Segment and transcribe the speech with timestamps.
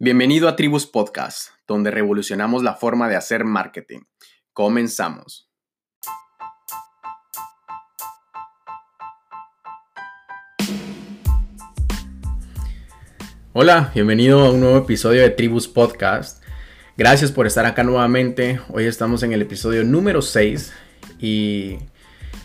[0.00, 4.02] Bienvenido a Tribus Podcast, donde revolucionamos la forma de hacer marketing.
[4.52, 5.50] Comenzamos.
[13.52, 16.44] Hola, bienvenido a un nuevo episodio de Tribus Podcast.
[16.96, 18.60] Gracias por estar acá nuevamente.
[18.68, 20.72] Hoy estamos en el episodio número 6
[21.18, 21.76] y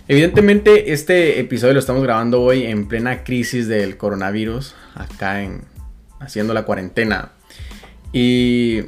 [0.07, 5.71] evidentemente este episodio lo estamos grabando hoy en plena crisis del coronavirus, acá en
[6.19, 7.33] haciendo la cuarentena.
[8.13, 8.83] Y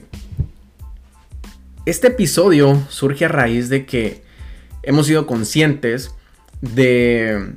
[1.85, 4.23] este episodio surge a raíz de que
[4.83, 6.13] hemos sido conscientes
[6.61, 7.55] de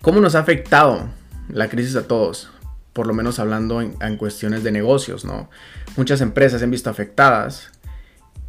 [0.00, 1.10] cómo nos ha afectado
[1.48, 2.50] la crisis a todos,
[2.94, 5.50] por lo menos hablando en, cuestiones de negocios, ¿no?
[5.96, 7.70] Muchas empresas se han visto afectadas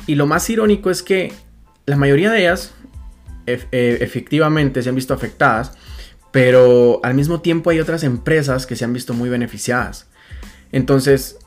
[0.07, 1.33] y lo más irónico es que
[1.85, 2.73] la mayoría de ellas
[3.45, 5.73] eh, efectivamente se han visto afectadas,
[6.31, 10.07] pero al mismo tiempo hay otras empresas que se han visto muy beneficiadas.
[10.71, 11.37] Entonces,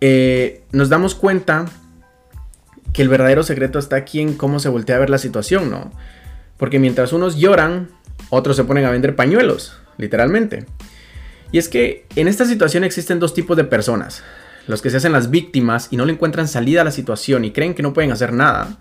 [0.00, 1.66] eh, nos damos cuenta
[2.92, 5.92] que el verdadero secreto está aquí en cómo se voltea a ver la situación, ¿no?
[6.56, 7.88] Porque mientras unos lloran,
[8.30, 10.66] otros se ponen a vender pañuelos, literalmente.
[11.52, 14.22] Y es que en esta situación existen dos tipos de personas.
[14.66, 17.52] Los que se hacen las víctimas y no le encuentran salida a la situación y
[17.52, 18.78] creen que no pueden hacer nada.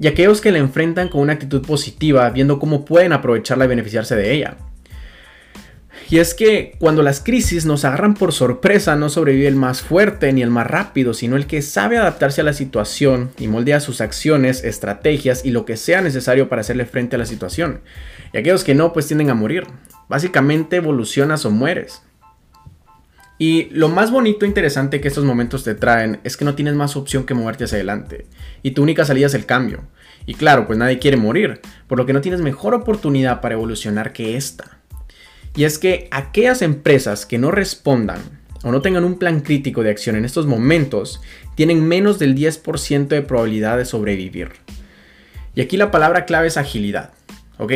[0.00, 4.14] Y aquellos que la enfrentan con una actitud positiva, viendo cómo pueden aprovecharla y beneficiarse
[4.16, 4.56] de ella.
[6.10, 10.32] Y es que cuando las crisis nos agarran por sorpresa, no sobrevive el más fuerte
[10.32, 14.00] ni el más rápido, sino el que sabe adaptarse a la situación y moldea sus
[14.00, 17.80] acciones, estrategias y lo que sea necesario para hacerle frente a la situación.
[18.32, 19.66] Y aquellos que no, pues tienden a morir.
[20.08, 22.02] Básicamente evolucionas o mueres.
[23.36, 26.74] Y lo más bonito e interesante que estos momentos te traen es que no tienes
[26.74, 28.26] más opción que moverte hacia adelante.
[28.62, 29.84] Y tu única salida es el cambio.
[30.24, 34.12] Y claro, pues nadie quiere morir, por lo que no tienes mejor oportunidad para evolucionar
[34.12, 34.77] que esta.
[35.58, 38.20] Y es que aquellas empresas que no respondan
[38.62, 41.20] o no tengan un plan crítico de acción en estos momentos
[41.56, 44.52] tienen menos del 10% de probabilidad de sobrevivir.
[45.56, 47.10] Y aquí la palabra clave es agilidad,
[47.58, 47.72] ¿ok?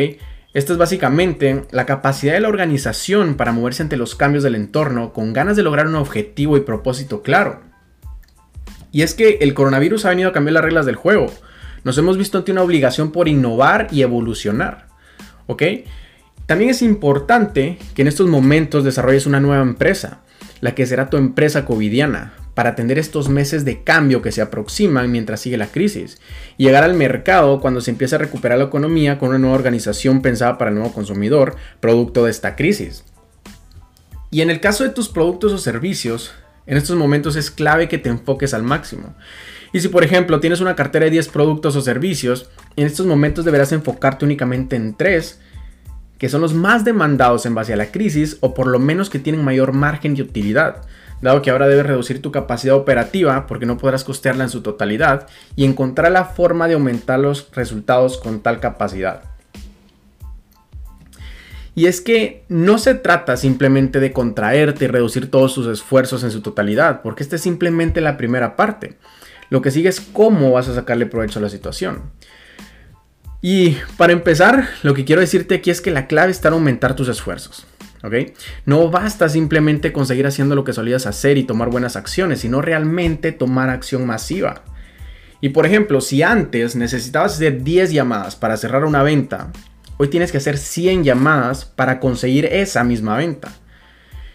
[0.53, 5.11] Esta es básicamente la capacidad de la organización para moverse ante los cambios del entorno
[5.11, 7.63] con ganas de lograr un objetivo y propósito claro.
[8.93, 11.33] Y es que el coronavirus ha venido a cambiar las reglas del juego.
[11.83, 14.87] Nos hemos visto ante una obligación por innovar y evolucionar.
[15.47, 15.63] ¿Ok?
[16.45, 20.21] También es importante que en estos momentos desarrolles una nueva empresa,
[20.61, 25.11] la que será tu empresa covidiana, para atender estos meses de cambio que se aproximan
[25.11, 26.19] mientras sigue la crisis
[26.57, 30.21] y llegar al mercado cuando se empiece a recuperar la economía con una nueva organización
[30.21, 33.03] pensada para el nuevo consumidor, producto de esta crisis.
[34.29, 36.33] Y en el caso de tus productos o servicios,
[36.65, 39.15] en estos momentos es clave que te enfoques al máximo.
[39.73, 43.45] Y si por ejemplo tienes una cartera de 10 productos o servicios, en estos momentos
[43.45, 45.39] deberás enfocarte únicamente en 3
[46.23, 49.19] que son los más demandados en base a la crisis o por lo menos que
[49.19, 50.77] tienen mayor margen de utilidad,
[51.21, 55.27] dado que ahora debes reducir tu capacidad operativa porque no podrás costearla en su totalidad
[55.57, 59.23] y encontrar la forma de aumentar los resultados con tal capacidad.
[61.75, 66.31] Y es que no se trata simplemente de contraerte y reducir todos tus esfuerzos en
[66.31, 68.95] su totalidad, porque esta es simplemente la primera parte.
[69.49, 72.13] Lo que sigue es cómo vas a sacarle provecho a la situación.
[73.45, 76.95] Y para empezar, lo que quiero decirte aquí es que la clave está en aumentar
[76.95, 77.67] tus esfuerzos.
[78.65, 83.33] No basta simplemente conseguir haciendo lo que solías hacer y tomar buenas acciones, sino realmente
[83.33, 84.63] tomar acción masiva.
[85.41, 89.51] Y por ejemplo, si antes necesitabas hacer 10 llamadas para cerrar una venta,
[89.97, 93.51] hoy tienes que hacer 100 llamadas para conseguir esa misma venta.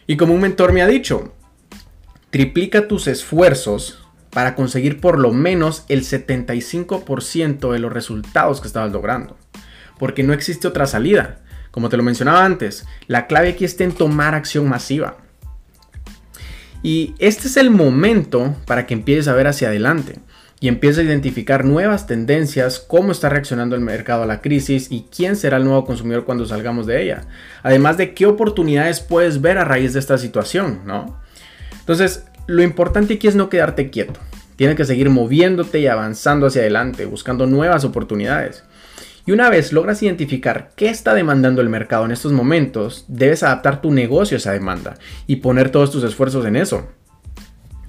[0.06, 1.32] Y como un mentor me ha dicho,
[2.28, 4.06] triplica tus esfuerzos
[4.38, 9.36] para conseguir por lo menos el 75% de los resultados que estabas logrando.
[9.98, 11.40] Porque no existe otra salida.
[11.72, 15.16] Como te lo mencionaba antes, la clave aquí está en tomar acción masiva.
[16.84, 20.20] Y este es el momento para que empieces a ver hacia adelante
[20.60, 25.06] y empieces a identificar nuevas tendencias, cómo está reaccionando el mercado a la crisis y
[25.10, 27.22] quién será el nuevo consumidor cuando salgamos de ella.
[27.64, 31.20] Además de qué oportunidades puedes ver a raíz de esta situación, ¿no?
[31.80, 34.18] Entonces, lo importante aquí es no quedarte quieto.
[34.56, 38.64] Tienes que seguir moviéndote y avanzando hacia adelante, buscando nuevas oportunidades.
[39.26, 43.82] Y una vez logras identificar qué está demandando el mercado en estos momentos, debes adaptar
[43.82, 44.96] tu negocio a esa demanda
[45.26, 46.88] y poner todos tus esfuerzos en eso.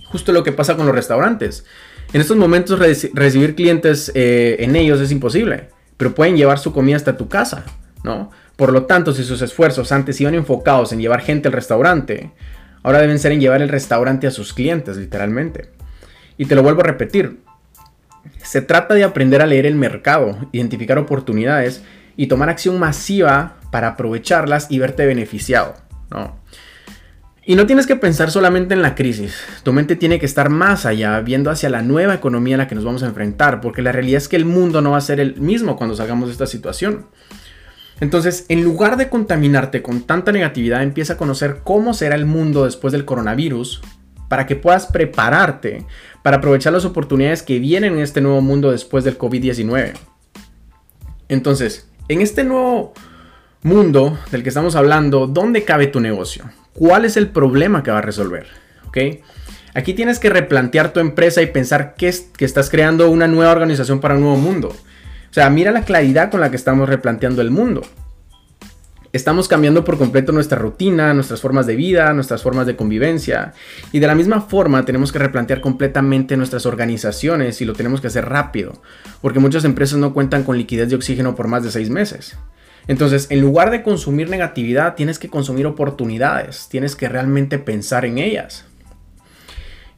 [0.03, 1.65] Justo lo que pasa con los restaurantes.
[2.11, 6.97] En estos momentos recibir clientes eh, en ellos es imposible, pero pueden llevar su comida
[6.97, 7.63] hasta tu casa,
[8.03, 8.29] ¿no?
[8.57, 12.33] Por lo tanto, si sus esfuerzos antes iban enfocados en llevar gente al restaurante,
[12.83, 15.69] Ahora deben ser en llevar el restaurante a sus clientes, literalmente.
[16.37, 17.39] Y te lo vuelvo a repetir.
[18.43, 21.83] Se trata de aprender a leer el mercado, identificar oportunidades
[22.15, 25.75] y tomar acción masiva para aprovecharlas y verte beneficiado.
[27.45, 30.85] Y no tienes que pensar solamente en la crisis, tu mente tiene que estar más
[30.85, 33.91] allá, viendo hacia la nueva economía a la que nos vamos a enfrentar, porque la
[33.91, 36.45] realidad es que el mundo no va a ser el mismo cuando salgamos de esta
[36.45, 37.07] situación.
[37.99, 42.65] Entonces, en lugar de contaminarte con tanta negatividad, empieza a conocer cómo será el mundo
[42.65, 43.81] después del coronavirus,
[44.29, 45.85] para que puedas prepararte
[46.23, 49.93] para aprovechar las oportunidades que vienen en este nuevo mundo después del COVID-19.
[51.27, 52.93] Entonces, en este nuevo
[53.63, 56.45] mundo del que estamos hablando, ¿dónde cabe tu negocio?
[56.73, 58.47] ¿Cuál es el problema que va a resolver?
[59.73, 63.99] Aquí tienes que replantear tu empresa y pensar que, que estás creando una nueva organización
[63.99, 64.75] para un nuevo mundo.
[65.29, 67.81] O sea, mira la claridad con la que estamos replanteando el mundo.
[69.11, 73.53] Estamos cambiando por completo nuestra rutina, nuestras formas de vida, nuestras formas de convivencia.
[73.91, 78.07] Y de la misma forma tenemos que replantear completamente nuestras organizaciones y lo tenemos que
[78.07, 78.73] hacer rápido,
[79.21, 82.37] porque muchas empresas no cuentan con liquidez de oxígeno por más de seis meses.
[82.87, 88.19] Entonces, en lugar de consumir negatividad, tienes que consumir oportunidades, tienes que realmente pensar en
[88.19, 88.68] ellas.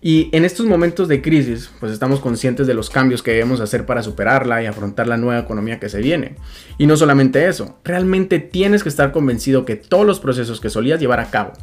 [0.03, 3.85] Y en estos momentos de crisis, pues estamos conscientes de los cambios que debemos hacer
[3.85, 6.37] para superarla y afrontar la nueva economía que se viene.
[6.79, 10.99] Y no solamente eso, realmente tienes que estar convencido que todos los procesos que solías
[10.99, 11.53] llevar a cabo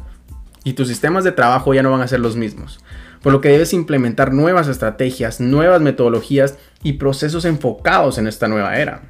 [0.63, 2.79] y tus sistemas de trabajo ya no van a ser los mismos.
[3.21, 8.77] Por lo que debes implementar nuevas estrategias, nuevas metodologías y procesos enfocados en esta nueva
[8.77, 9.01] era.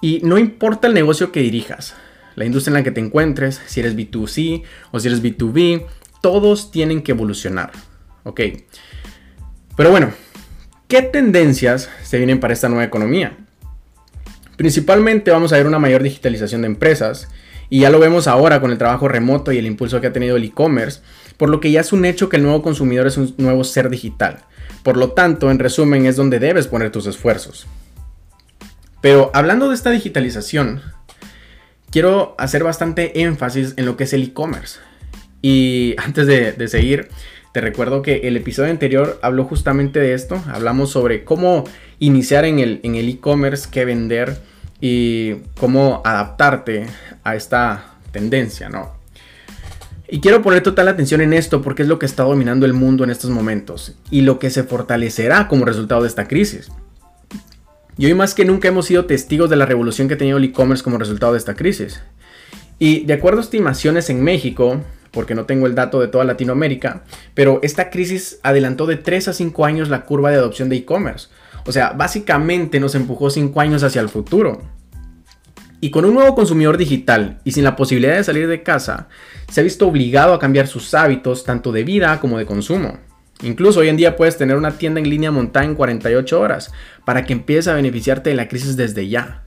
[0.00, 1.94] Y no importa el negocio que dirijas,
[2.36, 4.62] la industria en la que te encuentres, si eres B2C
[4.92, 5.86] o si eres B2B,
[6.24, 7.70] todos tienen que evolucionar.
[8.22, 8.40] ¿Ok?
[9.76, 10.10] Pero bueno,
[10.88, 13.36] ¿qué tendencias se vienen para esta nueva economía?
[14.56, 17.28] Principalmente vamos a ver una mayor digitalización de empresas,
[17.68, 20.36] y ya lo vemos ahora con el trabajo remoto y el impulso que ha tenido
[20.36, 21.02] el e-commerce,
[21.36, 23.90] por lo que ya es un hecho que el nuevo consumidor es un nuevo ser
[23.90, 24.38] digital.
[24.82, 27.66] Por lo tanto, en resumen, es donde debes poner tus esfuerzos.
[29.02, 30.80] Pero hablando de esta digitalización,
[31.90, 34.78] quiero hacer bastante énfasis en lo que es el e-commerce.
[35.44, 37.10] Y antes de, seguir,
[37.52, 40.42] te recuerdo que el episodio anterior habló justamente de esto.
[40.50, 41.64] Hablamos sobre cómo
[41.98, 44.38] iniciar en el e-commerce, qué vender
[44.80, 46.86] y cómo adaptarte
[47.24, 48.94] a esta tendencia, ¿no?
[50.08, 53.04] Y quiero poner total atención en esto porque es lo que está dominando el mundo
[53.04, 56.72] en estos momentos y lo que se fortalecerá como resultado de esta crisis.
[57.98, 60.44] Y hoy más que nunca hemos sido testigos de la revolución que ha tenido el
[60.44, 62.00] e-commerce como resultado de esta crisis.
[62.78, 64.80] Y de acuerdo a estimaciones en México,
[65.14, 69.32] porque no tengo el dato de toda Latinoamérica, pero esta crisis adelantó de 3 a
[69.32, 71.28] 5 años la curva de adopción de e-commerce.
[71.66, 74.62] O sea, básicamente nos empujó 5 años hacia el futuro.
[75.80, 79.08] Y con un nuevo consumidor digital y sin la posibilidad de salir de casa,
[79.50, 82.98] se ha visto obligado a cambiar sus hábitos tanto de vida como de consumo.
[83.42, 86.72] Incluso hoy en día puedes tener una tienda en línea montada en 48 horas
[87.04, 89.42] para que empieces a beneficiarte de la crisis desde ya.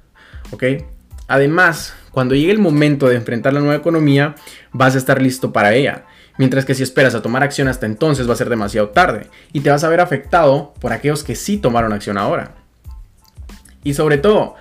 [0.52, 0.64] ¿Ok?
[1.28, 4.36] Además, cuando llegue el momento de enfrentar la nueva economía,
[4.72, 6.06] vas a estar listo para ella.
[6.38, 9.62] Mientras que si esperas a tomar acción hasta entonces va a ser demasiado tarde y
[9.62, 12.52] te vas a ver afectado por aquellos que sí tomaron acción ahora.
[13.84, 14.56] Y sobre todo,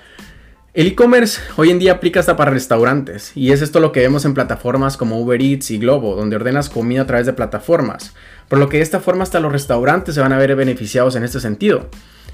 [0.76, 4.26] el e-commerce hoy en día aplica hasta para restaurantes y es esto lo que vemos
[4.26, 8.12] en plataformas como Uber Eats y Globo, donde ordenas comida a través de plataformas,
[8.50, 11.24] por lo que de esta forma hasta los restaurantes se van a ver beneficiados en
[11.24, 11.88] este sentido.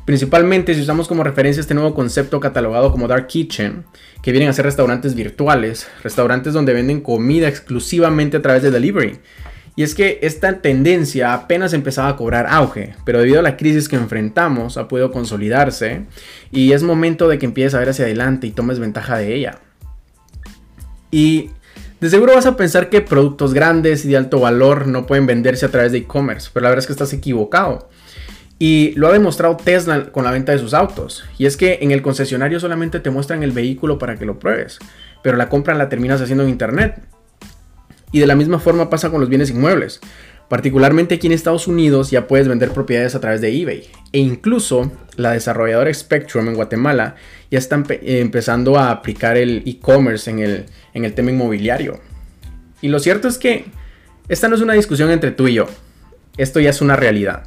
[0.04, 3.84] Principalmente si usamos como referencia este nuevo concepto catalogado como Dark Kitchen,
[4.22, 9.20] que vienen a ser restaurantes virtuales, restaurantes donde venden comida exclusivamente a través de delivery.
[9.74, 13.88] Y es que esta tendencia apenas empezaba a cobrar auge, pero debido a la crisis
[13.88, 16.04] que enfrentamos ha podido consolidarse
[16.50, 19.58] y es momento de que empieces a ver hacia adelante y tomes ventaja de ella.
[21.10, 21.50] Y
[22.00, 25.64] de seguro vas a pensar que productos grandes y de alto valor no pueden venderse
[25.64, 27.88] a través de e-commerce, pero la verdad es que estás equivocado.
[28.58, 31.24] Y lo ha demostrado Tesla con la venta de sus autos.
[31.38, 34.78] Y es que en el concesionario solamente te muestran el vehículo para que lo pruebes,
[35.22, 37.02] pero la compra la terminas haciendo en internet.
[38.12, 40.00] Y de la misma forma pasa con los bienes inmuebles.
[40.48, 43.88] Particularmente aquí en Estados Unidos ya puedes vender propiedades a través de eBay.
[44.12, 47.16] E incluso la desarrolladora Spectrum en Guatemala
[47.50, 52.00] ya está empezando a aplicar el e-commerce en el, en el tema inmobiliario.
[52.82, 53.64] Y lo cierto es que
[54.28, 55.66] esta no es una discusión entre tú y yo.
[56.36, 57.44] Esto ya es una realidad.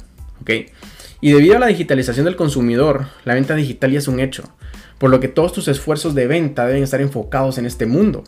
[1.20, 4.44] Y debido a la digitalización del consumidor, la venta digital ya es un hecho,
[4.98, 8.24] por lo que todos tus esfuerzos de venta deben estar enfocados en este mundo.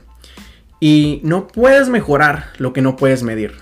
[0.80, 3.54] Y no puedes mejorar lo que no puedes medir.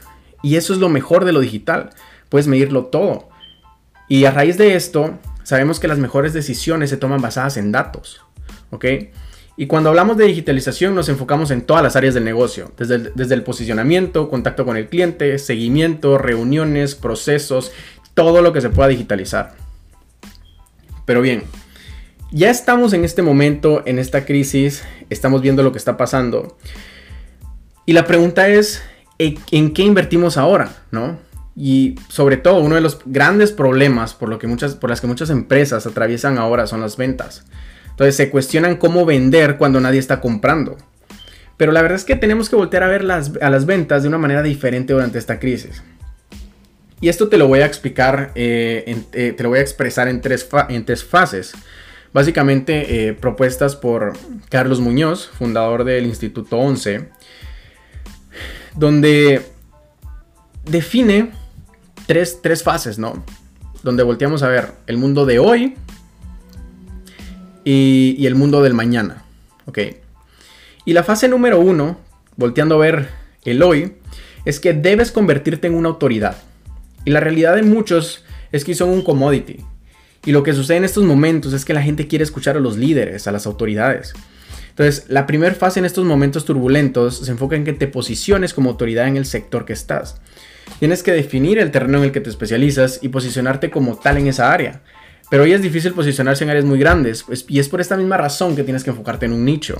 [0.43, 1.91] Y eso es lo mejor de lo digital,
[2.29, 3.29] puedes medirlo todo.
[4.09, 8.23] Y a raíz de esto, sabemos que las mejores decisiones se toman basadas en datos,
[8.71, 8.85] ¿ok?
[9.59, 13.13] Y cuando hablamos de digitalización nos enfocamos en todas las áreas del negocio, desde el,
[13.15, 17.73] desde el, posicionamiento, contacto con el cliente, seguimiento, reuniones, procesos
[18.13, 19.55] todo lo que se pueda digitalizar.
[21.07, 21.45] Pero bien,
[22.33, 26.59] ya estamos en este momento, en esta crisis, estamos viendo lo que está pasando.
[27.87, 28.83] Y la pregunta es,
[29.19, 30.73] ¿en qué invertimos ahora?
[30.91, 31.19] ¿No?
[31.57, 35.07] Y sobre todo, uno de los grandes problemas por, lo que muchas, por las que
[35.07, 37.47] muchas empresas atraviesan ahora son las ventas.
[37.91, 40.77] Entonces se cuestionan cómo vender cuando nadie está comprando.
[41.57, 44.09] Pero la verdad es que tenemos que voltear a ver las, a las ventas de
[44.09, 45.83] una manera diferente durante esta crisis.
[47.01, 50.21] Y esto te lo voy a explicar, eh, eh, te lo voy a expresar en
[50.21, 51.55] tres, en tres fases.
[52.13, 54.13] Básicamente eh, propuestas por
[54.51, 57.09] Carlos Muñoz, fundador del Instituto 11,
[58.77, 59.43] donde
[60.65, 61.33] define
[62.07, 63.25] tres, fases, ¿no?
[63.83, 65.75] Donde volteamos a ver el mundo de hoy
[67.65, 69.25] y, y el mundo del mañana,
[69.67, 69.79] ¿ok?
[70.85, 71.99] Y la fase número uno,
[72.37, 73.09] volteando a ver
[73.45, 73.95] el hoy,
[74.45, 76.37] es que debes convertirte en una autoridad.
[77.05, 79.59] Y la realidad de muchos es que son un commodity.
[80.25, 82.77] Y lo que sucede en estos momentos es que la gente quiere escuchar a los
[82.77, 84.13] líderes, a las autoridades.
[84.79, 88.69] Entonces, la primera fase en estos momentos turbulentos se enfoca en que te posiciones como
[88.69, 90.21] autoridad en el sector que estás.
[90.81, 94.27] Tienes que definir el terreno en el que te especializas y posicionarte como tal en
[94.27, 94.83] esa área.
[95.31, 98.19] Pero hoy es difícil posicionarse en áreas muy grandes, pues, y es por esta misma
[98.19, 99.79] razón que tienes que enfocarte en un nicho.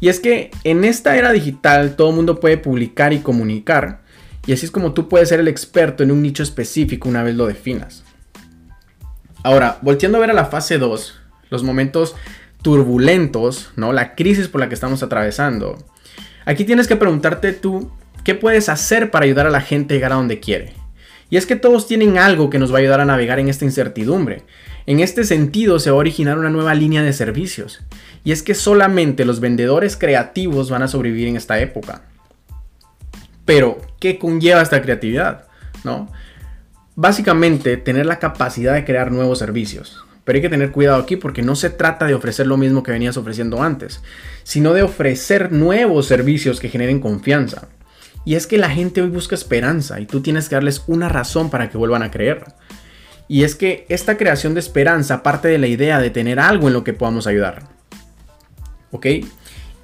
[0.00, 4.00] Y es que en esta era digital todo el mundo puede publicar y comunicar,
[4.46, 7.36] y así es como tú puedes ser el experto en un nicho específico una vez
[7.36, 8.02] lo definas.
[9.44, 11.14] Ahora, volteando a ver a la fase 2,
[11.50, 12.16] los momentos
[12.62, 13.92] turbulentos, ¿no?
[13.92, 15.78] La crisis por la que estamos atravesando.
[16.44, 17.90] Aquí tienes que preguntarte tú,
[18.24, 20.72] ¿qué puedes hacer para ayudar a la gente a llegar a donde quiere?
[21.30, 23.64] Y es que todos tienen algo que nos va a ayudar a navegar en esta
[23.64, 24.44] incertidumbre.
[24.86, 27.80] En este sentido se va a originar una nueva línea de servicios.
[28.24, 32.02] Y es que solamente los vendedores creativos van a sobrevivir en esta época.
[33.44, 35.44] Pero, ¿qué conlleva esta creatividad?
[35.84, 36.10] ¿No?
[36.96, 40.04] Básicamente, tener la capacidad de crear nuevos servicios.
[40.28, 42.90] Pero hay que tener cuidado aquí porque no se trata de ofrecer lo mismo que
[42.90, 44.02] venías ofreciendo antes,
[44.42, 47.68] sino de ofrecer nuevos servicios que generen confianza.
[48.26, 51.48] Y es que la gente hoy busca esperanza y tú tienes que darles una razón
[51.48, 52.44] para que vuelvan a creer.
[53.26, 56.74] Y es que esta creación de esperanza parte de la idea de tener algo en
[56.74, 57.62] lo que podamos ayudar.
[58.90, 59.06] ¿Ok?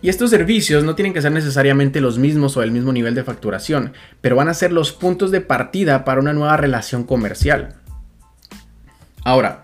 [0.02, 3.24] Y estos servicios no tienen que ser necesariamente los mismos o el mismo nivel de
[3.24, 7.76] facturación, pero van a ser los puntos de partida para una nueva relación comercial.
[9.24, 9.63] Ahora,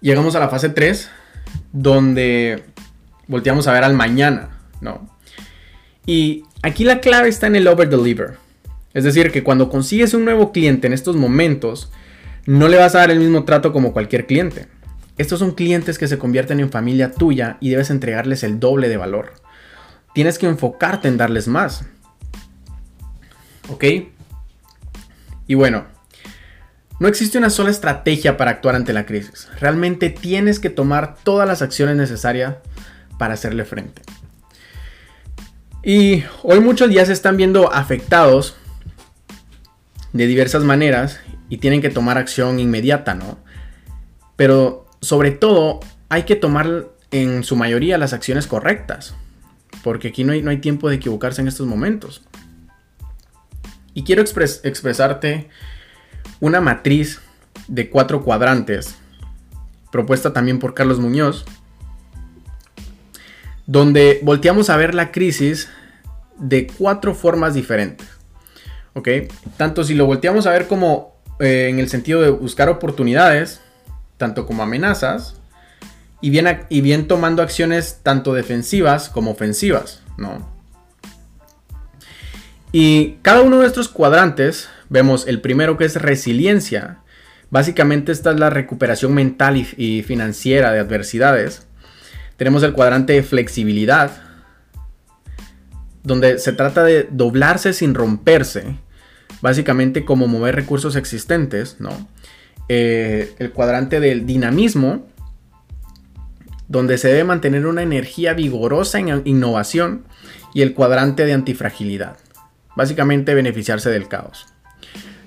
[0.00, 1.10] llegamos a la fase 3,
[1.72, 2.64] donde
[3.26, 5.08] volteamos a ver al mañana, ¿no?
[6.06, 8.36] Y aquí la clave está en el over deliver.
[8.94, 11.90] Es decir, que cuando consigues un nuevo cliente en estos momentos,
[12.46, 14.68] no le vas a dar el mismo trato como cualquier cliente.
[15.18, 18.96] Estos son clientes que se convierten en familia tuya y debes entregarles el doble de
[18.96, 19.34] valor.
[20.14, 21.84] Tienes que enfocarte en darles más.
[23.68, 23.84] ¿Ok?
[25.46, 25.84] Y bueno,
[26.98, 29.48] no existe una sola estrategia para actuar ante la crisis.
[29.60, 32.56] Realmente tienes que tomar todas las acciones necesarias
[33.18, 34.02] para hacerle frente.
[35.84, 38.56] Y hoy muchos ya se están viendo afectados
[40.12, 43.38] de diversas maneras y tienen que tomar acción inmediata, ¿no?
[44.36, 49.14] Pero sobre todo hay que tomar en su mayoría las acciones correctas,
[49.84, 52.22] porque aquí no hay, no hay tiempo de equivocarse en estos momentos.
[53.94, 55.48] Y quiero expresarte
[56.40, 57.20] una matriz
[57.66, 58.96] de cuatro cuadrantes,
[59.90, 61.44] propuesta también por Carlos Muñoz,
[63.66, 65.68] donde volteamos a ver la crisis
[66.38, 68.06] de cuatro formas diferentes.
[68.94, 69.08] ¿Ok?
[69.56, 73.60] Tanto si lo volteamos a ver como eh, en el sentido de buscar oportunidades,
[74.16, 75.34] tanto como amenazas,
[76.20, 80.48] y bien, y bien tomando acciones tanto defensivas como ofensivas, ¿no?
[82.72, 86.98] Y cada uno de estos cuadrantes Vemos el primero que es resiliencia.
[87.50, 91.66] Básicamente esta es la recuperación mental y, financiera de adversidades.
[92.36, 94.10] Tenemos el cuadrante de flexibilidad,
[96.02, 98.76] donde se trata de doblarse sin romperse,
[99.42, 101.90] básicamente como mover recursos existentes, ¿no?
[102.68, 105.06] Eh, el cuadrante del dinamismo,
[106.68, 110.04] donde se debe mantener una energía vigorosa en innovación,
[110.54, 112.18] y el cuadrante de antifragilidad,
[112.76, 114.46] básicamente beneficiarse del caos.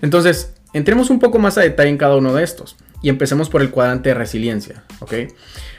[0.01, 3.61] Entonces, entremos un poco más a detalle en cada uno de estos y empecemos por
[3.61, 5.13] el cuadrante de resiliencia, ¿ok?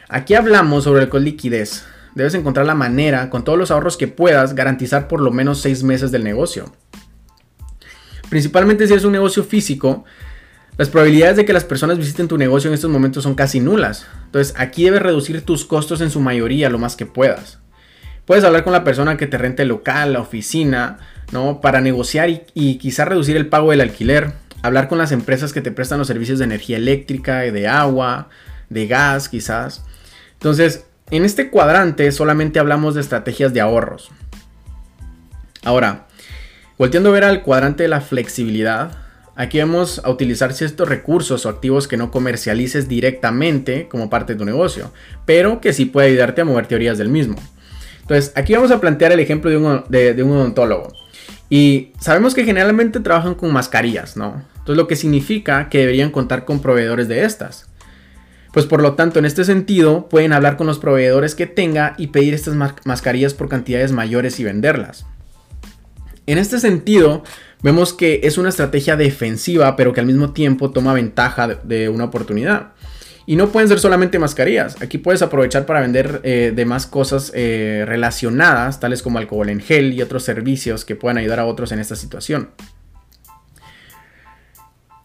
[0.08, 1.84] Aquí hablamos sobre el con liquidez.
[2.14, 5.82] Debes encontrar la manera, con todos los ahorros que puedas, garantizar por lo menos seis
[5.82, 6.72] meses del negocio.
[8.28, 10.04] Principalmente si es un negocio físico,
[10.76, 14.06] las probabilidades de que las personas visiten tu negocio en estos momentos son casi nulas.
[14.26, 17.58] Entonces aquí debes reducir tus costos en su mayoría lo más que puedas.
[18.26, 20.98] Puedes hablar con la persona que te rente el local, la oficina,
[21.32, 21.60] ¿no?
[21.60, 24.32] Para negociar y, y quizá reducir el pago del alquiler.
[24.62, 28.28] Hablar con las empresas que te prestan los servicios de energía eléctrica, de agua,
[28.70, 29.84] de gas, quizás.
[30.34, 34.10] Entonces, en este cuadrante solamente hablamos de estrategias de ahorros.
[35.64, 36.06] Ahora,
[36.78, 38.92] volteando a ver al cuadrante de la flexibilidad,
[39.36, 44.38] aquí vamos a utilizar ciertos recursos o activos que no comercialices directamente como parte de
[44.38, 44.92] tu negocio,
[45.26, 47.36] pero que sí puede ayudarte a mover teorías del mismo.
[48.12, 49.56] Entonces, aquí vamos a plantear el ejemplo de
[50.22, 50.92] un, odontólogo.
[51.48, 54.44] Y sabemos que generalmente trabajan con mascarillas, ¿no?
[54.50, 57.70] Entonces, lo que significa que deberían contar con proveedores de estas.
[58.52, 62.08] Pues por lo tanto, en este sentido, pueden hablar con los proveedores que tenga y
[62.08, 62.54] pedir estas
[62.84, 65.06] mascarillas por cantidades mayores y venderlas.
[66.26, 67.24] En este sentido,
[67.62, 72.04] vemos que es una estrategia defensiva, pero que al mismo tiempo toma ventaja de una
[72.04, 72.72] oportunidad.
[73.26, 74.80] Y no pueden ser solamente mascarillas.
[74.82, 79.92] Aquí puedes aprovechar para vender eh, demás cosas eh, relacionadas, tales como alcohol en gel
[79.92, 82.50] y otros servicios que puedan ayudar a otros en esta situación.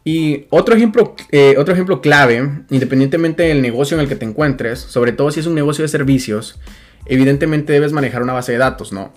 [0.03, 2.37] Y otro ejemplo, eh, otro ejemplo clave,
[2.69, 5.89] independientemente del negocio en el que te encuentres, sobre todo si es un negocio de
[5.89, 6.59] servicios,
[7.05, 9.11] evidentemente debes manejar una base de datos, ¿no?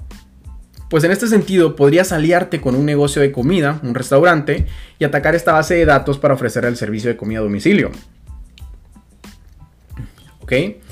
[0.91, 4.67] Pues en este sentido, podrías aliarte con un negocio de comida, un restaurante,
[4.99, 7.93] y atacar esta base de datos para ofrecer el servicio de comida a domicilio.
[10.51, 10.83] ¿Ok?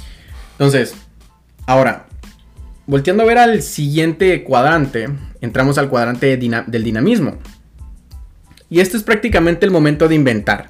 [0.52, 0.94] Entonces,
[1.66, 2.06] ahora,
[2.86, 5.08] volteando a ver al siguiente cuadrante,
[5.40, 7.38] entramos al cuadrante del dinamismo.
[8.70, 10.68] Y este es prácticamente el momento de inventar.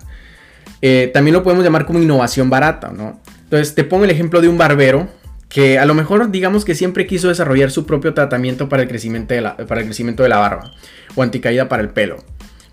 [0.81, 3.21] Eh, también lo podemos llamar como innovación barata, ¿no?
[3.43, 5.09] Entonces te pongo el ejemplo de un barbero
[5.51, 9.35] que a lo mejor digamos que siempre quiso desarrollar su propio tratamiento para el crecimiento
[9.35, 10.71] de la, para el crecimiento de la barba
[11.15, 12.17] o anticaída para el pelo.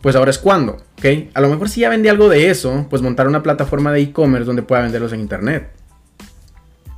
[0.01, 1.05] Pues ahora es cuando, ¿ok?
[1.33, 4.45] A lo mejor si ya vendía algo de eso, pues montar una plataforma de e-commerce
[4.45, 5.71] donde pueda venderlos en internet.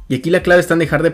[0.09, 1.11] Y aquí la clave está en dejar de,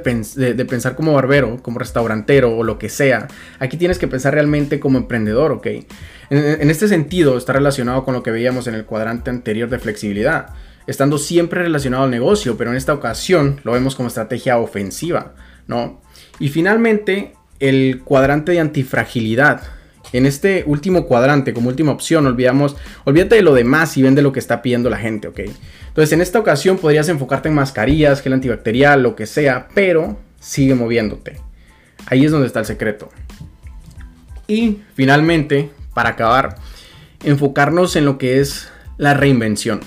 [0.65, 3.27] pensar como barbero, como restaurantero o lo que sea.
[3.59, 5.67] Aquí tienes que pensar realmente como emprendedor, ¿ok?
[6.29, 10.49] En, este sentido está relacionado con lo que veíamos en el cuadrante anterior de flexibilidad,
[10.85, 15.33] estando siempre relacionado al negocio, pero en esta ocasión lo vemos como estrategia ofensiva,
[15.67, 16.01] ¿no?
[16.39, 19.61] Y finalmente el cuadrante de antifragilidad.
[20.13, 24.31] En este último cuadrante, como última opción, olvidamos, olvídate de lo demás y vende lo
[24.31, 25.39] que está pidiendo la gente, ¿ok?
[25.87, 30.75] Entonces, en esta ocasión podrías enfocarte en mascarillas, gel antibacterial, lo que sea, pero sigue
[30.75, 31.37] moviéndote.
[32.05, 33.09] Ahí es donde está el secreto.
[34.47, 36.57] Y finalmente, para acabar,
[37.23, 39.79] enfocarnos en lo que es la reinvención.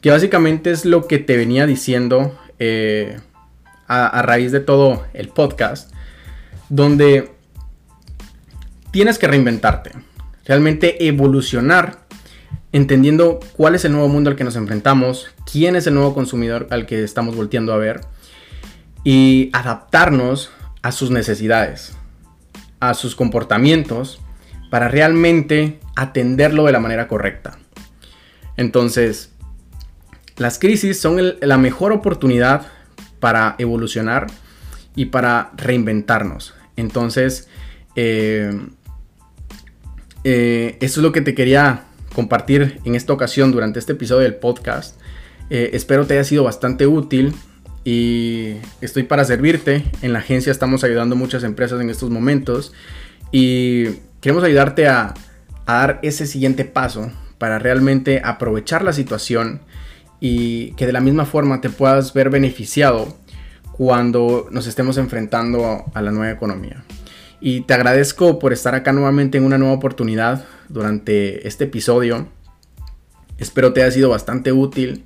[0.00, 3.18] Que básicamente es lo que te venía diciendo eh,
[3.86, 5.92] a, a raíz de todo el podcast.
[6.70, 7.37] Donde
[8.90, 9.92] tienes que reinventarte.
[10.44, 12.06] Realmente evolucionar
[12.72, 16.66] entendiendo cuál es el nuevo mundo al que nos enfrentamos, quién es el nuevo consumidor
[16.70, 18.00] al que estamos volteando a ver
[19.04, 20.50] y adaptarnos
[20.82, 21.96] a sus necesidades,
[22.80, 24.20] a sus comportamientos
[24.70, 27.58] para realmente atenderlo de la manera correcta.
[28.56, 29.32] Entonces,
[30.36, 32.66] las crisis son la mejor oportunidad
[33.18, 34.26] para evolucionar
[34.94, 36.54] y para reinventarnos.
[36.76, 37.48] Entonces,
[37.96, 38.52] eh,
[40.30, 44.34] eh, eso es lo que te quería compartir en esta ocasión durante este episodio del
[44.34, 45.00] podcast.
[45.48, 47.34] Eh, espero te haya sido bastante útil
[47.82, 49.84] y estoy para servirte.
[50.02, 52.74] En la agencia estamos ayudando muchas empresas en estos momentos
[53.32, 53.84] y
[54.20, 55.14] queremos ayudarte a
[55.66, 59.62] dar ese siguiente paso para realmente aprovechar la situación
[60.20, 63.16] y que de la misma forma te puedas ver beneficiado
[63.72, 66.84] cuando nos estemos enfrentando a la nueva economía.
[67.40, 72.28] Y te agradezco por estar acá nuevamente en una nueva oportunidad durante este episodio.
[73.38, 75.04] Espero te haya sido bastante útil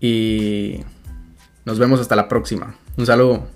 [0.00, 0.80] y
[1.64, 2.76] nos vemos hasta la próxima.
[2.96, 3.53] Un saludo.